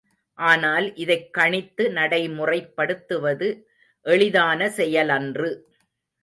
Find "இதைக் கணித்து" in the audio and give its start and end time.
0.95-1.91